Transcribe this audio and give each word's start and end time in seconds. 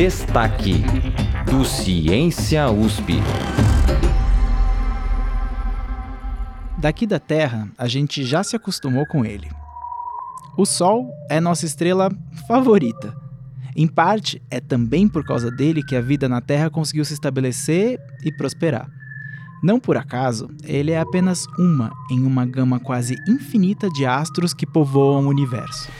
Destaque 0.00 0.74
do 1.44 1.64
Ciência 1.64 2.70
USP. 2.70 3.14
Daqui 6.78 7.04
da 7.04 7.18
Terra, 7.18 7.68
a 7.76 7.88
gente 7.88 8.22
já 8.22 8.44
se 8.44 8.54
acostumou 8.54 9.04
com 9.08 9.24
ele. 9.24 9.50
O 10.56 10.64
Sol 10.64 11.10
é 11.28 11.40
nossa 11.40 11.66
estrela 11.66 12.12
favorita. 12.46 13.12
Em 13.74 13.88
parte, 13.88 14.40
é 14.48 14.60
também 14.60 15.08
por 15.08 15.24
causa 15.24 15.50
dele 15.50 15.82
que 15.82 15.96
a 15.96 16.00
vida 16.00 16.28
na 16.28 16.40
Terra 16.40 16.70
conseguiu 16.70 17.04
se 17.04 17.14
estabelecer 17.14 17.98
e 18.24 18.30
prosperar. 18.30 18.88
Não 19.64 19.80
por 19.80 19.96
acaso, 19.96 20.48
ele 20.62 20.92
é 20.92 21.00
apenas 21.00 21.44
uma 21.58 21.90
em 22.08 22.24
uma 22.24 22.46
gama 22.46 22.78
quase 22.78 23.16
infinita 23.28 23.90
de 23.90 24.06
astros 24.06 24.54
que 24.54 24.64
povoam 24.64 25.26
o 25.26 25.28
universo. 25.28 25.90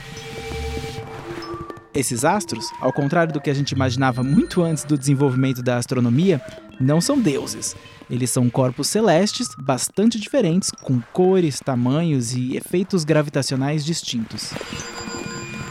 Esses 1.99 2.25
astros, 2.25 2.71
ao 2.81 2.93
contrário 2.93 3.33
do 3.33 3.41
que 3.41 3.51
a 3.51 3.55
gente 3.55 3.73
imaginava 3.73 4.23
muito 4.23 4.63
antes 4.63 4.85
do 4.85 4.97
desenvolvimento 4.97 5.65
da 5.65 5.79
astronomia, 5.79 6.41
não 6.81 7.01
são 7.01 7.19
deuses. 7.19 7.75
Eles 8.09 8.31
são 8.31 8.49
corpos 8.49 8.87
celestes 8.87 9.49
bastante 9.59 10.17
diferentes, 10.17 10.71
com 10.71 11.01
cores, 11.13 11.59
tamanhos 11.59 12.35
e 12.35 12.57
efeitos 12.57 13.03
gravitacionais 13.03 13.85
distintos. 13.85 14.53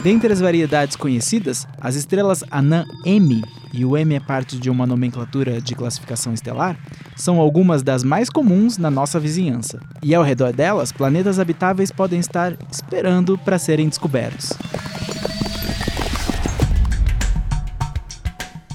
Dentre 0.02 0.30
as 0.30 0.38
variedades 0.38 0.96
conhecidas, 0.96 1.66
as 1.80 1.94
estrelas 1.94 2.44
anã 2.50 2.84
M, 3.06 3.42
e 3.72 3.86
o 3.86 3.96
M 3.96 4.14
é 4.14 4.20
parte 4.20 4.58
de 4.58 4.68
uma 4.68 4.86
nomenclatura 4.86 5.62
de 5.62 5.74
classificação 5.74 6.34
estelar, 6.34 6.78
são 7.16 7.40
algumas 7.40 7.82
das 7.82 8.04
mais 8.04 8.28
comuns 8.28 8.76
na 8.76 8.90
nossa 8.90 9.18
vizinhança. 9.18 9.80
E 10.02 10.14
ao 10.14 10.22
redor 10.22 10.52
delas, 10.52 10.92
planetas 10.92 11.38
habitáveis 11.38 11.90
podem 11.90 12.20
estar 12.20 12.54
esperando 12.70 13.38
para 13.38 13.58
serem 13.58 13.88
descobertos. 13.88 14.52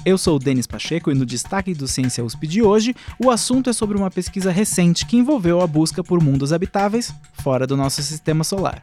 Eu 0.04 0.18
sou 0.18 0.36
o 0.36 0.38
Denis 0.38 0.66
Pacheco 0.66 1.10
e 1.10 1.14
no 1.14 1.24
destaque 1.24 1.72
do 1.72 1.88
Ciência 1.88 2.22
USP 2.22 2.46
de 2.46 2.62
hoje, 2.62 2.94
o 3.18 3.30
assunto 3.30 3.70
é 3.70 3.72
sobre 3.72 3.96
uma 3.96 4.10
pesquisa 4.10 4.50
recente 4.50 5.06
que 5.06 5.16
envolveu 5.16 5.62
a 5.62 5.66
busca 5.66 6.04
por 6.04 6.22
mundos 6.22 6.52
habitáveis 6.52 7.14
fora 7.32 7.66
do 7.66 7.74
nosso 7.74 8.02
sistema 8.02 8.44
solar. 8.44 8.82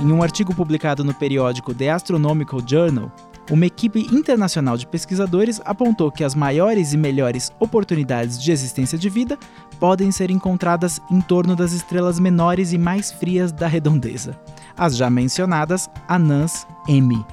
Em 0.00 0.12
um 0.12 0.22
artigo 0.22 0.54
publicado 0.54 1.02
no 1.02 1.12
periódico 1.12 1.74
The 1.74 1.90
Astronomical 1.90 2.60
Journal, 2.64 3.10
uma 3.50 3.66
equipe 3.66 4.00
internacional 4.12 4.76
de 4.76 4.86
pesquisadores 4.86 5.60
apontou 5.64 6.10
que 6.10 6.24
as 6.24 6.34
maiores 6.34 6.92
e 6.92 6.96
melhores 6.96 7.52
oportunidades 7.60 8.42
de 8.42 8.50
existência 8.50 8.98
de 8.98 9.08
vida 9.08 9.38
podem 9.78 10.10
ser 10.10 10.30
encontradas 10.30 11.00
em 11.10 11.20
torno 11.20 11.54
das 11.54 11.72
estrelas 11.72 12.18
menores 12.18 12.72
e 12.72 12.78
mais 12.78 13.12
frias 13.12 13.52
da 13.52 13.66
redondeza, 13.66 14.38
as 14.76 14.96
já 14.96 15.08
mencionadas 15.08 15.88
anãs 16.08 16.66
M. 16.88 17.24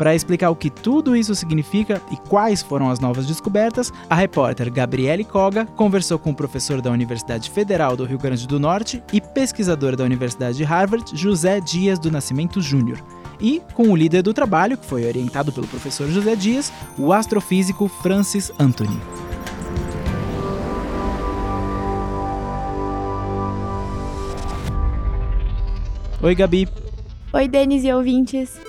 Para 0.00 0.14
explicar 0.14 0.48
o 0.48 0.56
que 0.56 0.70
tudo 0.70 1.14
isso 1.14 1.34
significa 1.34 2.00
e 2.10 2.16
quais 2.16 2.62
foram 2.62 2.88
as 2.88 2.98
novas 2.98 3.26
descobertas, 3.26 3.92
a 4.08 4.14
repórter 4.14 4.72
Gabriele 4.72 5.24
Koga 5.24 5.66
conversou 5.66 6.18
com 6.18 6.30
o 6.30 6.34
professor 6.34 6.80
da 6.80 6.90
Universidade 6.90 7.50
Federal 7.50 7.94
do 7.98 8.06
Rio 8.06 8.16
Grande 8.16 8.48
do 8.48 8.58
Norte 8.58 9.02
e 9.12 9.20
pesquisador 9.20 9.96
da 9.96 10.04
Universidade 10.04 10.56
de 10.56 10.64
Harvard, 10.64 11.04
José 11.14 11.60
Dias 11.60 11.98
do 11.98 12.10
Nascimento 12.10 12.62
Júnior, 12.62 12.98
e 13.40 13.62
com 13.74 13.90
o 13.90 13.96
líder 13.96 14.22
do 14.22 14.34
trabalho, 14.34 14.76
que 14.76 14.86
foi 14.86 15.06
orientado 15.06 15.52
pelo 15.52 15.66
professor 15.66 16.08
José 16.08 16.36
Dias, 16.36 16.72
o 16.98 17.12
astrofísico 17.12 17.88
Francis 17.88 18.52
Anthony. 18.58 19.00
Oi, 26.22 26.34
Gabi. 26.34 26.68
Oi, 27.32 27.48
Denis 27.48 27.82
e 27.82 27.92
ouvintes. 27.92 28.60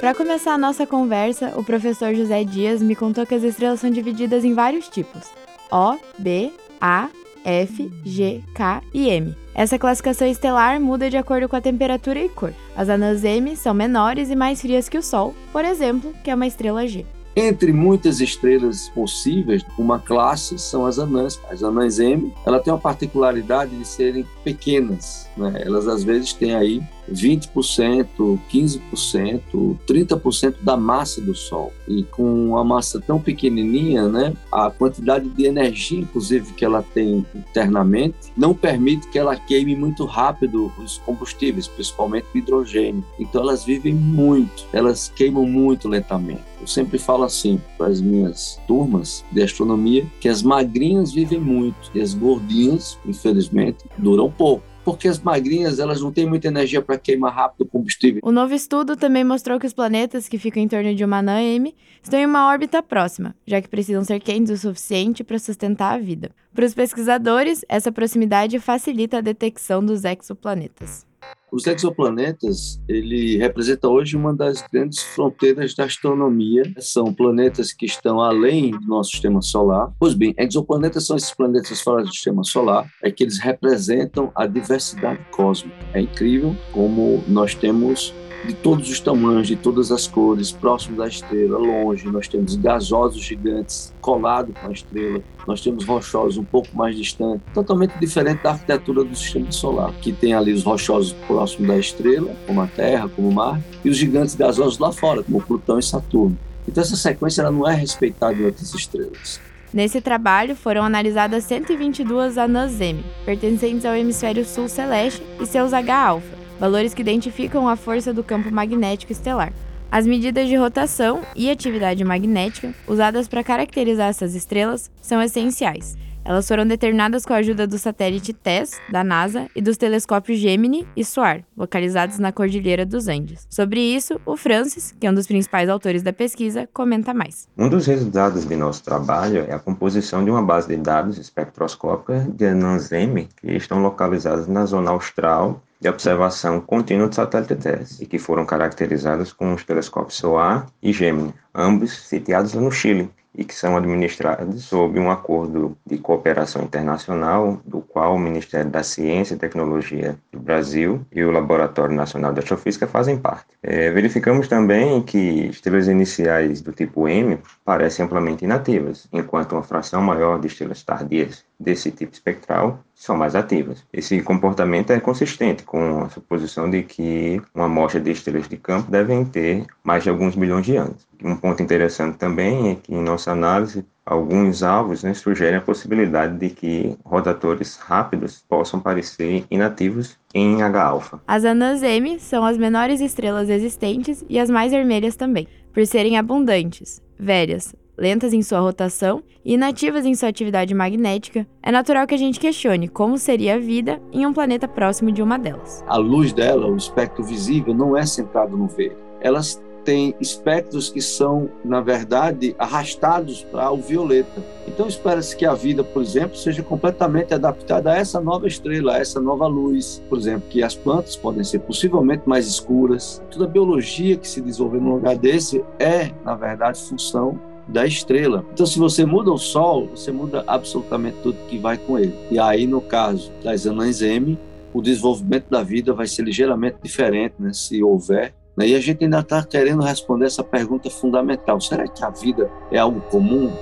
Para 0.00 0.16
começar 0.16 0.54
a 0.54 0.58
nossa 0.58 0.84
conversa, 0.84 1.52
o 1.56 1.62
professor 1.62 2.12
José 2.12 2.42
Dias 2.42 2.82
me 2.82 2.96
contou 2.96 3.24
que 3.24 3.36
as 3.36 3.44
estrelas 3.44 3.78
são 3.78 3.88
divididas 3.88 4.44
em 4.44 4.52
vários 4.52 4.88
tipos: 4.88 5.22
O, 5.70 5.96
B, 6.18 6.52
A, 6.80 7.08
F, 7.44 7.90
G, 8.04 8.42
K 8.54 8.82
e 8.92 9.08
M. 9.08 9.34
Essa 9.54 9.78
classificação 9.78 10.26
estelar 10.26 10.80
muda 10.80 11.10
de 11.10 11.16
acordo 11.16 11.48
com 11.48 11.56
a 11.56 11.60
temperatura 11.60 12.20
e 12.20 12.28
cor. 12.28 12.52
As 12.74 12.88
anãs 12.88 13.22
M 13.24 13.54
são 13.56 13.74
menores 13.74 14.30
e 14.30 14.36
mais 14.36 14.60
frias 14.60 14.88
que 14.88 14.98
o 14.98 15.02
Sol, 15.02 15.34
por 15.52 15.64
exemplo, 15.64 16.12
que 16.24 16.30
é 16.30 16.34
uma 16.34 16.46
estrela 16.46 16.86
G. 16.86 17.04
Entre 17.34 17.72
muitas 17.72 18.20
estrelas 18.20 18.90
possíveis, 18.90 19.64
uma 19.78 19.98
classe 19.98 20.58
são 20.58 20.84
as 20.84 20.98
anãs. 20.98 21.40
As 21.50 21.62
anãs 21.62 21.98
M, 21.98 22.30
ela 22.44 22.60
tem 22.60 22.70
uma 22.70 22.78
particularidade 22.78 23.74
de 23.74 23.86
serem 23.86 24.26
pequenas, 24.44 25.28
né? 25.34 25.62
Elas 25.64 25.88
às 25.88 26.04
vezes 26.04 26.34
têm 26.34 26.54
aí 26.54 26.82
20%, 27.10 28.38
15%, 28.50 29.78
30% 29.86 30.54
da 30.62 30.76
massa 30.76 31.20
do 31.20 31.34
Sol. 31.34 31.72
E 31.88 32.02
com 32.04 32.48
uma 32.50 32.64
massa 32.64 33.00
tão 33.00 33.20
pequenininha, 33.20 34.08
né, 34.08 34.32
a 34.50 34.70
quantidade 34.70 35.28
de 35.28 35.44
energia, 35.44 36.00
inclusive, 36.00 36.52
que 36.52 36.64
ela 36.64 36.82
tem 36.82 37.26
internamente, 37.34 38.32
não 38.36 38.54
permite 38.54 39.08
que 39.08 39.18
ela 39.18 39.36
queime 39.36 39.74
muito 39.74 40.04
rápido 40.04 40.72
os 40.78 40.98
combustíveis, 40.98 41.68
principalmente 41.68 42.26
o 42.34 42.38
hidrogênio. 42.38 43.04
Então 43.18 43.42
elas 43.42 43.64
vivem 43.64 43.94
muito, 43.94 44.66
elas 44.72 45.12
queimam 45.14 45.46
muito 45.46 45.88
lentamente. 45.88 46.42
Eu 46.60 46.66
sempre 46.66 46.98
falo 46.98 47.24
assim 47.24 47.60
para 47.76 47.88
as 47.88 48.00
minhas 48.00 48.60
turmas 48.68 49.24
de 49.32 49.42
astronomia 49.42 50.06
que 50.20 50.28
as 50.28 50.42
magrinhas 50.42 51.12
vivem 51.12 51.40
muito 51.40 51.90
e 51.92 52.00
as 52.00 52.14
gordinhas, 52.14 52.98
infelizmente, 53.04 53.84
duram 53.98 54.30
pouco 54.30 54.71
porque 54.84 55.08
as 55.08 55.18
magrinhas 55.18 55.78
elas 55.78 56.00
não 56.00 56.12
têm 56.12 56.26
muita 56.26 56.48
energia 56.48 56.82
para 56.82 56.98
queimar 56.98 57.34
rápido 57.34 57.62
o 57.62 57.66
combustível. 57.66 58.20
O 58.24 58.32
novo 58.32 58.54
estudo 58.54 58.96
também 58.96 59.24
mostrou 59.24 59.58
que 59.58 59.66
os 59.66 59.72
planetas 59.72 60.28
que 60.28 60.38
ficam 60.38 60.62
em 60.62 60.68
torno 60.68 60.94
de 60.94 61.04
uma 61.04 61.18
anã 61.18 61.40
M 61.40 61.74
estão 62.02 62.18
em 62.18 62.26
uma 62.26 62.48
órbita 62.48 62.82
próxima, 62.82 63.34
já 63.46 63.60
que 63.60 63.68
precisam 63.68 64.04
ser 64.04 64.20
quentes 64.20 64.50
o 64.50 64.56
suficiente 64.56 65.22
para 65.22 65.38
sustentar 65.38 65.94
a 65.94 65.98
vida. 65.98 66.30
Para 66.54 66.66
os 66.66 66.74
pesquisadores, 66.74 67.64
essa 67.68 67.92
proximidade 67.92 68.58
facilita 68.58 69.18
a 69.18 69.22
detecção 69.22 69.84
dos 69.84 70.02
exoplanetas. 70.04 71.11
Os 71.52 71.66
exoplanetas, 71.66 72.80
ele 72.88 73.36
representa 73.36 73.86
hoje 73.86 74.16
uma 74.16 74.34
das 74.34 74.64
grandes 74.72 75.02
fronteiras 75.02 75.74
da 75.74 75.84
astronomia. 75.84 76.62
São 76.78 77.12
planetas 77.12 77.74
que 77.74 77.84
estão 77.84 78.22
além 78.22 78.70
do 78.70 78.86
nosso 78.86 79.10
sistema 79.10 79.42
solar. 79.42 79.92
Pois 80.00 80.14
bem, 80.14 80.34
exoplanetas 80.38 81.04
são 81.04 81.14
esses 81.14 81.34
planetas 81.34 81.82
fora 81.82 82.02
do 82.02 82.08
sistema 82.08 82.42
solar, 82.42 82.90
é 83.02 83.10
que 83.10 83.22
eles 83.22 83.38
representam 83.38 84.32
a 84.34 84.46
diversidade 84.46 85.20
cósmica. 85.30 85.76
É 85.92 86.00
incrível 86.00 86.56
como 86.72 87.22
nós 87.28 87.54
temos 87.54 88.14
de 88.44 88.54
todos 88.54 88.90
os 88.90 89.00
tamanhos, 89.00 89.46
de 89.46 89.56
todas 89.56 89.92
as 89.92 90.06
cores, 90.06 90.50
próximo 90.50 90.96
da 90.96 91.06
estrela, 91.06 91.58
longe. 91.58 92.06
Nós 92.08 92.28
temos 92.28 92.56
gasosos 92.56 93.22
gigantes 93.22 93.92
colados 94.00 94.54
com 94.60 94.68
a 94.68 94.72
estrela. 94.72 95.20
Nós 95.46 95.60
temos 95.60 95.84
rochosos 95.84 96.38
um 96.38 96.44
pouco 96.44 96.68
mais 96.76 96.96
distantes, 96.96 97.42
totalmente 97.52 97.98
diferente 97.98 98.42
da 98.42 98.50
arquitetura 98.50 99.04
do 99.04 99.14
sistema 99.14 99.50
solar, 99.50 99.92
que 100.00 100.12
tem 100.12 100.34
ali 100.34 100.52
os 100.52 100.62
rochosos 100.62 101.12
próximos 101.26 101.68
da 101.68 101.78
estrela, 101.78 102.34
como 102.46 102.60
a 102.60 102.66
Terra, 102.66 103.08
como 103.08 103.28
o 103.28 103.32
Mar, 103.32 103.60
e 103.84 103.90
os 103.90 103.96
gigantes 103.96 104.34
gasosos 104.34 104.78
lá 104.78 104.92
fora, 104.92 105.22
como 105.22 105.40
Plutão 105.40 105.78
e 105.78 105.82
Saturno. 105.82 106.38
Então 106.66 106.82
essa 106.82 106.96
sequência 106.96 107.42
ela 107.42 107.50
não 107.50 107.68
é 107.68 107.74
respeitada 107.74 108.34
em 108.34 108.44
outras 108.44 108.72
estrelas. 108.74 109.40
Nesse 109.72 110.02
trabalho 110.02 110.54
foram 110.54 110.84
analisadas 110.84 111.44
122 111.44 112.36
anãs 112.36 112.78
M, 112.78 113.02
pertencentes 113.24 113.86
ao 113.86 113.94
hemisfério 113.94 114.44
sul 114.44 114.68
celeste 114.68 115.22
e 115.40 115.46
seus 115.46 115.72
H-alfa, 115.72 116.41
valores 116.58 116.94
que 116.94 117.02
identificam 117.02 117.68
a 117.68 117.76
força 117.76 118.12
do 118.12 118.24
campo 118.24 118.50
magnético 118.50 119.12
estelar. 119.12 119.52
As 119.90 120.06
medidas 120.06 120.48
de 120.48 120.56
rotação 120.56 121.20
e 121.36 121.50
atividade 121.50 122.02
magnética 122.02 122.74
usadas 122.88 123.28
para 123.28 123.44
caracterizar 123.44 124.08
essas 124.08 124.34
estrelas 124.34 124.90
são 125.02 125.20
essenciais. 125.20 125.96
Elas 126.24 126.46
foram 126.46 126.64
determinadas 126.64 127.26
com 127.26 127.32
a 127.32 127.38
ajuda 127.38 127.66
do 127.66 127.76
satélite 127.78 128.32
TESS, 128.32 128.80
da 128.90 129.02
NASA, 129.02 129.48
e 129.56 129.60
dos 129.60 129.76
telescópios 129.76 130.38
Gemini 130.38 130.86
e 130.96 131.04
SOAR, 131.04 131.42
localizados 131.56 132.18
na 132.18 132.30
Cordilheira 132.30 132.86
dos 132.86 133.08
Andes. 133.08 133.46
Sobre 133.50 133.80
isso, 133.80 134.20
o 134.24 134.36
Francis, 134.36 134.94
que 134.98 135.06
é 135.06 135.10
um 135.10 135.14
dos 135.14 135.26
principais 135.26 135.68
autores 135.68 136.02
da 136.02 136.12
pesquisa, 136.12 136.68
comenta 136.72 137.12
mais. 137.12 137.48
Um 137.58 137.68
dos 137.68 137.86
resultados 137.86 138.46
de 138.46 138.54
nosso 138.54 138.84
trabalho 138.84 139.44
é 139.48 139.52
a 139.52 139.58
composição 139.58 140.24
de 140.24 140.30
uma 140.30 140.42
base 140.42 140.68
de 140.68 140.76
dados 140.76 141.18
espectroscópica 141.18 142.26
de 142.32 142.46
anãs 142.46 142.92
M 142.92 143.28
que 143.40 143.52
estão 143.52 143.82
localizadas 143.82 144.46
na 144.46 144.64
zona 144.64 144.90
austral 144.90 145.60
de 145.82 145.88
observação 145.88 146.60
contínua 146.60 147.08
do 147.08 147.14
satélite 147.14 147.56
TESS 147.56 148.00
e 148.00 148.06
que 148.06 148.16
foram 148.16 148.46
caracterizadas 148.46 149.32
com 149.32 149.52
os 149.52 149.64
telescópios 149.64 150.16
SOAR 150.16 150.66
e 150.80 150.92
Gemini, 150.92 151.34
ambos 151.52 152.06
sitiados 152.06 152.54
no 152.54 152.70
Chile 152.70 153.10
e 153.34 153.44
que 153.44 153.54
são 153.54 153.76
administrados 153.76 154.62
sob 154.64 155.00
um 155.00 155.10
acordo 155.10 155.76
de 155.84 155.98
cooperação 155.98 156.62
internacional, 156.62 157.60
do 157.64 157.80
qual 157.80 158.14
o 158.14 158.18
Ministério 158.18 158.70
da 158.70 158.82
Ciência 158.82 159.34
e 159.34 159.38
Tecnologia 159.38 160.16
do 160.30 160.38
Brasil 160.38 161.04
e 161.10 161.24
o 161.24 161.30
Laboratório 161.30 161.96
Nacional 161.96 162.32
de 162.32 162.40
Astrofísica 162.40 162.86
fazem 162.86 163.18
parte. 163.18 163.46
É, 163.62 163.90
verificamos 163.90 164.48
também 164.48 165.02
que 165.02 165.46
estrelas 165.46 165.88
iniciais 165.88 166.60
do 166.60 166.72
tipo 166.72 167.08
M 167.08 167.38
parecem 167.64 168.04
amplamente 168.04 168.44
inativas, 168.44 169.08
enquanto 169.12 169.52
uma 169.52 169.62
fração 169.62 170.02
maior 170.02 170.38
de 170.38 170.46
estrelas 170.46 170.82
tardias 170.82 171.44
desse 171.62 171.90
tipo 171.90 172.12
espectral 172.12 172.80
são 172.94 173.16
mais 173.16 173.34
ativas. 173.34 173.84
Esse 173.92 174.20
comportamento 174.22 174.92
é 174.92 175.00
consistente 175.00 175.62
com 175.62 176.02
a 176.02 176.08
suposição 176.08 176.70
de 176.70 176.82
que 176.82 177.40
uma 177.54 177.66
amostra 177.66 178.00
de 178.00 178.10
estrelas 178.10 178.48
de 178.48 178.56
campo 178.56 178.90
devem 178.90 179.24
ter 179.24 179.64
mais 179.82 180.02
de 180.02 180.10
alguns 180.10 180.36
bilhões 180.36 180.66
de 180.66 180.76
anos. 180.76 181.06
Um 181.22 181.36
ponto 181.36 181.62
interessante 181.62 182.18
também 182.18 182.70
é 182.70 182.74
que 182.74 182.94
em 182.94 183.02
nossa 183.02 183.32
análise 183.32 183.84
alguns 184.04 184.62
alvos 184.62 185.02
né, 185.02 185.14
sugerem 185.14 185.58
a 185.58 185.60
possibilidade 185.60 186.36
de 186.36 186.50
que 186.50 186.96
rotatórios 187.04 187.76
rápidos 187.76 188.44
possam 188.48 188.80
parecer 188.80 189.44
inativos 189.50 190.18
em 190.34 190.62
H-alfa. 190.62 191.20
As 191.26 191.44
anãs 191.44 191.82
M 191.82 192.18
são 192.18 192.44
as 192.44 192.58
menores 192.58 193.00
estrelas 193.00 193.48
existentes 193.48 194.24
e 194.28 194.38
as 194.38 194.50
mais 194.50 194.72
vermelhas 194.72 195.14
também, 195.14 195.46
por 195.72 195.86
serem 195.86 196.18
abundantes, 196.18 197.00
velhas, 197.18 197.74
lentas 198.02 198.32
em 198.32 198.42
sua 198.42 198.58
rotação 198.58 199.22
e 199.44 199.54
inativas 199.54 200.04
em 200.04 200.12
sua 200.16 200.28
atividade 200.28 200.74
magnética, 200.74 201.46
é 201.62 201.70
natural 201.70 202.04
que 202.04 202.14
a 202.16 202.18
gente 202.18 202.40
questione 202.40 202.88
como 202.88 203.16
seria 203.16 203.54
a 203.54 203.58
vida 203.58 204.02
em 204.12 204.26
um 204.26 204.32
planeta 204.32 204.66
próximo 204.66 205.12
de 205.12 205.22
uma 205.22 205.38
delas. 205.38 205.84
A 205.86 205.96
luz 205.96 206.32
dela, 206.32 206.66
o 206.66 206.76
espectro 206.76 207.22
visível, 207.22 207.72
não 207.72 207.96
é 207.96 208.04
centrado 208.04 208.56
no 208.56 208.66
verde. 208.66 208.96
Elas 209.20 209.62
têm 209.84 210.14
espectros 210.20 210.90
que 210.90 211.00
são, 211.00 211.48
na 211.64 211.80
verdade, 211.80 212.56
arrastados 212.58 213.44
para 213.44 213.70
o 213.70 213.76
violeta. 213.76 214.42
Então, 214.66 214.88
espera-se 214.88 215.36
que 215.36 215.46
a 215.46 215.54
vida, 215.54 215.84
por 215.84 216.02
exemplo, 216.02 216.36
seja 216.36 216.62
completamente 216.62 217.34
adaptada 217.34 217.92
a 217.92 217.96
essa 217.96 218.20
nova 218.20 218.48
estrela, 218.48 218.94
a 218.94 218.98
essa 218.98 219.20
nova 219.20 219.46
luz. 219.46 220.02
Por 220.08 220.18
exemplo, 220.18 220.48
que 220.48 220.62
as 220.62 220.74
plantas 220.74 221.14
podem 221.14 221.44
ser 221.44 221.60
possivelmente 221.60 222.28
mais 222.28 222.48
escuras. 222.48 223.22
Toda 223.30 223.44
a 223.44 223.48
biologia 223.48 224.16
que 224.16 224.26
se 224.26 224.40
desenvolveu 224.40 224.80
num 224.80 224.94
lugar 224.94 225.16
desse 225.16 225.64
é, 225.78 226.10
na 226.24 226.34
verdade, 226.34 226.80
função 226.80 227.51
da 227.68 227.86
estrela. 227.86 228.44
Então, 228.52 228.66
se 228.66 228.78
você 228.78 229.04
muda 229.04 229.30
o 229.30 229.38
Sol, 229.38 229.88
você 229.88 230.10
muda 230.10 230.44
absolutamente 230.46 231.18
tudo 231.22 231.38
que 231.48 231.58
vai 231.58 231.76
com 231.76 231.98
ele. 231.98 232.14
E 232.30 232.38
aí, 232.38 232.66
no 232.66 232.80
caso 232.80 233.32
das 233.42 233.66
anãs 233.66 234.02
M, 234.02 234.38
o 234.72 234.80
desenvolvimento 234.80 235.48
da 235.50 235.62
vida 235.62 235.92
vai 235.92 236.06
ser 236.06 236.22
ligeiramente 236.22 236.76
diferente, 236.82 237.34
né, 237.38 237.52
se 237.52 237.82
houver. 237.82 238.34
Né? 238.56 238.68
E 238.68 238.74
a 238.74 238.80
gente 238.80 239.04
ainda 239.04 239.20
está 239.20 239.42
querendo 239.44 239.82
responder 239.82 240.26
essa 240.26 240.42
pergunta 240.42 240.90
fundamental: 240.90 241.60
será 241.60 241.86
que 241.86 242.04
a 242.04 242.10
vida 242.10 242.50
é 242.70 242.78
algo 242.78 243.00
comum? 243.02 243.52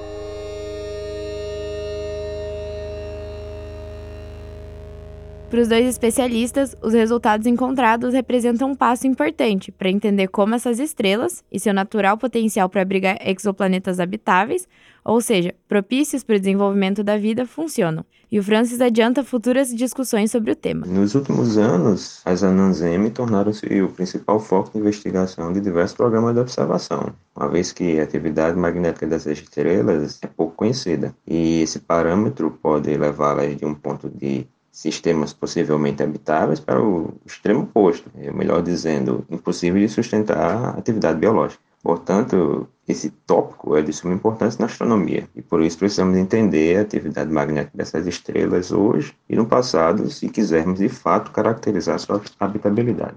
Para 5.50 5.62
os 5.62 5.66
dois 5.66 5.84
especialistas, 5.84 6.76
os 6.80 6.94
resultados 6.94 7.44
encontrados 7.44 8.14
representam 8.14 8.70
um 8.70 8.74
passo 8.76 9.08
importante 9.08 9.72
para 9.72 9.90
entender 9.90 10.28
como 10.28 10.54
essas 10.54 10.78
estrelas 10.78 11.42
e 11.50 11.58
seu 11.58 11.74
natural 11.74 12.16
potencial 12.16 12.68
para 12.68 12.82
abrigar 12.82 13.18
exoplanetas 13.20 13.98
habitáveis, 13.98 14.68
ou 15.04 15.20
seja, 15.20 15.52
propícios 15.68 16.22
para 16.22 16.36
o 16.36 16.38
desenvolvimento 16.38 17.02
da 17.02 17.18
vida, 17.18 17.44
funcionam. 17.44 18.04
E 18.30 18.38
o 18.38 18.44
Francis 18.44 18.80
adianta 18.80 19.24
futuras 19.24 19.74
discussões 19.74 20.30
sobre 20.30 20.52
o 20.52 20.54
tema. 20.54 20.86
Nos 20.86 21.16
últimos 21.16 21.58
anos, 21.58 22.22
as 22.24 22.44
anãs 22.44 22.80
M 22.80 23.10
tornaram-se 23.10 23.82
o 23.82 23.88
principal 23.88 24.38
foco 24.38 24.70
de 24.70 24.78
investigação 24.78 25.52
de 25.52 25.60
diversos 25.60 25.96
programas 25.96 26.32
de 26.32 26.42
observação, 26.42 27.12
uma 27.34 27.48
vez 27.48 27.72
que 27.72 27.98
a 27.98 28.04
atividade 28.04 28.56
magnética 28.56 29.04
dessas 29.04 29.40
estrelas 29.40 30.20
é 30.22 30.28
pouco 30.28 30.54
conhecida, 30.54 31.12
e 31.26 31.62
esse 31.62 31.80
parâmetro 31.80 32.56
pode 32.62 32.96
levá-las 32.96 33.56
de 33.56 33.66
um 33.66 33.74
ponto 33.74 34.08
de 34.08 34.46
sistemas 34.70 35.32
possivelmente 35.32 36.02
habitáveis 36.02 36.60
para 36.60 36.80
o 36.80 37.14
extremo 37.26 37.62
oposto, 37.62 38.10
é 38.16 38.30
melhor 38.30 38.62
dizendo, 38.62 39.24
impossível 39.30 39.80
de 39.80 39.88
sustentar 39.88 40.38
a 40.38 40.70
atividade 40.70 41.18
biológica. 41.18 41.62
Portanto, 41.82 42.68
esse 42.86 43.10
tópico 43.26 43.74
é 43.74 43.82
de 43.82 43.92
suma 43.92 44.12
importância 44.12 44.60
na 44.60 44.66
astronomia 44.66 45.26
e 45.34 45.40
por 45.40 45.62
isso 45.62 45.78
precisamos 45.78 46.16
entender 46.16 46.76
a 46.76 46.82
atividade 46.82 47.32
magnética 47.32 47.76
dessas 47.76 48.06
estrelas 48.06 48.70
hoje 48.70 49.14
e 49.28 49.34
no 49.34 49.46
passado, 49.46 50.10
se 50.10 50.28
quisermos 50.28 50.78
de 50.78 50.88
fato 50.88 51.30
caracterizar 51.30 51.98
sua 51.98 52.20
habitabilidade. 52.38 53.16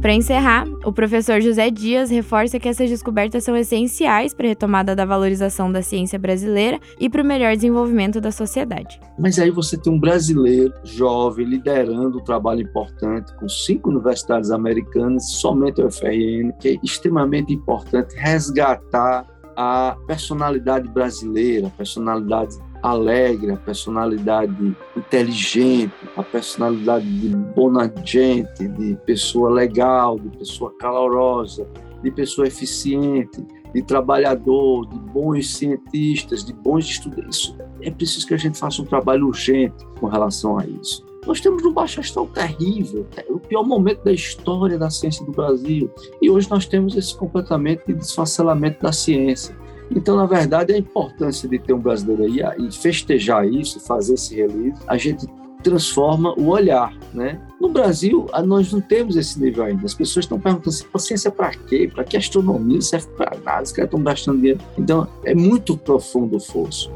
Para 0.00 0.14
encerrar, 0.14 0.64
o 0.84 0.92
professor 0.92 1.40
José 1.40 1.70
Dias 1.70 2.08
reforça 2.08 2.60
que 2.60 2.68
essas 2.68 2.88
descobertas 2.88 3.42
são 3.42 3.56
essenciais 3.56 4.32
para 4.32 4.46
a 4.46 4.50
retomada 4.50 4.94
da 4.94 5.04
valorização 5.04 5.72
da 5.72 5.82
ciência 5.82 6.16
brasileira 6.16 6.78
e 7.00 7.10
para 7.10 7.20
o 7.20 7.26
melhor 7.26 7.56
desenvolvimento 7.56 8.20
da 8.20 8.30
sociedade. 8.30 9.00
Mas 9.18 9.40
aí 9.40 9.50
você 9.50 9.76
tem 9.76 9.92
um 9.92 9.98
brasileiro 9.98 10.72
jovem 10.84 11.46
liderando 11.46 12.18
um 12.18 12.22
trabalho 12.22 12.62
importante 12.62 13.34
com 13.34 13.48
cinco 13.48 13.90
universidades 13.90 14.52
americanas, 14.52 15.32
somente 15.32 15.82
o 15.82 15.90
FRN, 15.90 16.52
que 16.60 16.68
é 16.68 16.76
extremamente 16.80 17.52
importante 17.52 18.14
resgatar 18.16 19.26
a 19.56 19.96
personalidade 20.06 20.88
brasileira, 20.88 21.66
a 21.66 21.70
personalidade 21.70 22.56
alegre, 22.82 23.50
a 23.50 23.56
personalidade 23.56 24.76
inteligente, 24.96 25.92
a 26.16 26.22
personalidade 26.22 27.06
de 27.06 27.28
bona 27.28 27.92
gente, 28.04 28.68
de 28.68 28.96
pessoa 29.06 29.50
legal, 29.50 30.18
de 30.18 30.28
pessoa 30.38 30.72
calorosa, 30.78 31.68
de 32.02 32.10
pessoa 32.10 32.46
eficiente, 32.46 33.44
de 33.74 33.82
trabalhador, 33.82 34.86
de 34.86 34.98
bons 34.98 35.54
cientistas, 35.54 36.44
de 36.44 36.52
bons 36.52 36.84
estudantes. 36.86 37.54
É 37.80 37.90
preciso 37.90 38.26
que 38.26 38.34
a 38.34 38.38
gente 38.38 38.58
faça 38.58 38.82
um 38.82 38.84
trabalho 38.84 39.26
urgente 39.26 39.84
com 40.00 40.06
relação 40.06 40.58
a 40.58 40.66
isso. 40.66 41.06
Nós 41.26 41.40
temos 41.40 41.62
um 41.62 41.72
baixo 41.72 42.00
astral 42.00 42.26
terrível, 42.28 43.06
é 43.16 43.24
o 43.30 43.38
pior 43.38 43.62
momento 43.62 44.02
da 44.02 44.12
história 44.12 44.78
da 44.78 44.88
ciência 44.88 45.24
do 45.26 45.32
Brasil. 45.32 45.90
E 46.22 46.30
hoje 46.30 46.48
nós 46.50 46.64
temos 46.64 46.96
esse 46.96 47.14
completamente 47.14 47.82
de 47.86 47.94
desfacelamento 47.94 48.82
da 48.82 48.92
ciência. 48.92 49.54
Então, 49.90 50.16
na 50.16 50.26
verdade, 50.26 50.72
a 50.72 50.78
importância 50.78 51.48
de 51.48 51.58
ter 51.58 51.72
um 51.72 51.78
brasileiro 51.80 52.24
aí 52.24 52.66
e 52.66 52.72
festejar 52.72 53.46
isso, 53.48 53.80
fazer 53.80 54.14
esse 54.14 54.34
release, 54.34 54.80
a 54.86 54.96
gente 54.96 55.26
transforma 55.62 56.34
o 56.38 56.48
olhar, 56.48 56.94
né? 57.12 57.40
No 57.60 57.68
Brasil, 57.68 58.26
nós 58.46 58.72
não 58.72 58.80
temos 58.80 59.16
esse 59.16 59.40
nível 59.40 59.64
ainda. 59.64 59.84
As 59.84 59.94
pessoas 59.94 60.24
estão 60.24 60.38
perguntando 60.38 60.68
assim, 60.70 60.86
ciência 60.98 61.30
para 61.30 61.50
quê? 61.50 61.90
Para 61.92 62.04
que 62.04 62.16
astronomia? 62.16 62.80
serve 62.80 63.08
para 63.16 63.36
nada? 63.44 63.62
Os 63.62 63.72
caras 63.72 63.88
estão 63.88 64.02
gastando 64.02 64.36
dinheiro. 64.38 64.60
Então, 64.76 65.08
é 65.24 65.34
muito 65.34 65.76
profundo 65.76 66.36
o 66.36 66.40
fosso. 66.40 66.90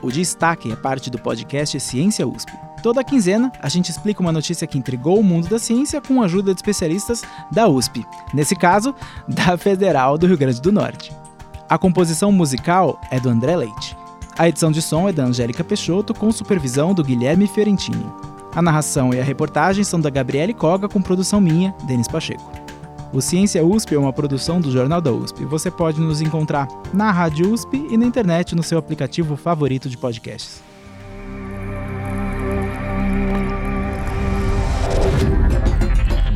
O 0.00 0.10
Destaque 0.10 0.72
é 0.72 0.76
parte 0.76 1.10
do 1.10 1.18
podcast 1.18 1.78
Ciência 1.78 2.26
USP. 2.26 2.52
Toda 2.82 3.04
quinzena, 3.04 3.52
a 3.60 3.68
gente 3.68 3.90
explica 3.90 4.20
uma 4.20 4.32
notícia 4.32 4.66
que 4.66 4.76
intrigou 4.76 5.20
o 5.20 5.22
mundo 5.22 5.48
da 5.48 5.58
ciência 5.58 6.00
com 6.00 6.20
a 6.20 6.24
ajuda 6.24 6.52
de 6.52 6.58
especialistas 6.58 7.22
da 7.50 7.68
USP, 7.68 8.04
nesse 8.34 8.56
caso, 8.56 8.92
da 9.28 9.56
Federal 9.56 10.18
do 10.18 10.26
Rio 10.26 10.36
Grande 10.36 10.60
do 10.60 10.72
Norte. 10.72 11.12
A 11.68 11.78
composição 11.78 12.32
musical 12.32 13.00
é 13.10 13.20
do 13.20 13.28
André 13.28 13.56
Leite. 13.56 13.96
A 14.36 14.48
edição 14.48 14.72
de 14.72 14.82
som 14.82 15.08
é 15.08 15.12
da 15.12 15.24
Angélica 15.24 15.62
Peixoto, 15.62 16.12
com 16.12 16.32
supervisão 16.32 16.92
do 16.92 17.04
Guilherme 17.04 17.46
Fiorentini. 17.46 18.04
A 18.54 18.60
narração 18.60 19.14
e 19.14 19.20
a 19.20 19.24
reportagem 19.24 19.84
são 19.84 20.00
da 20.00 20.10
Gabriele 20.10 20.52
Coga, 20.52 20.88
com 20.88 21.00
produção 21.00 21.40
minha, 21.40 21.72
Denis 21.84 22.08
Pacheco. 22.08 22.50
O 23.12 23.20
Ciência 23.20 23.64
USP 23.64 23.94
é 23.94 23.98
uma 23.98 24.12
produção 24.12 24.60
do 24.60 24.72
Jornal 24.72 25.00
da 25.00 25.12
USP. 25.12 25.44
Você 25.44 25.70
pode 25.70 26.00
nos 26.00 26.20
encontrar 26.20 26.66
na 26.92 27.12
Rádio 27.12 27.52
USP 27.52 27.86
e 27.90 27.96
na 27.96 28.06
internet 28.06 28.56
no 28.56 28.62
seu 28.62 28.78
aplicativo 28.78 29.36
favorito 29.36 29.88
de 29.88 29.96
podcasts. 29.96 30.71